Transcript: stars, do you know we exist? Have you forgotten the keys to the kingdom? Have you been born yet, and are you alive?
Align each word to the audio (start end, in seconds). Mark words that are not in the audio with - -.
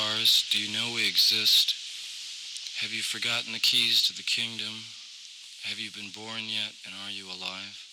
stars, 0.00 0.48
do 0.50 0.58
you 0.58 0.72
know 0.72 0.94
we 0.94 1.06
exist? 1.06 1.74
Have 2.80 2.92
you 2.92 3.02
forgotten 3.02 3.52
the 3.52 3.58
keys 3.58 4.02
to 4.04 4.16
the 4.16 4.22
kingdom? 4.22 4.72
Have 5.64 5.78
you 5.78 5.90
been 5.90 6.10
born 6.14 6.44
yet, 6.46 6.72
and 6.86 6.94
are 7.04 7.10
you 7.10 7.26
alive? 7.26 7.86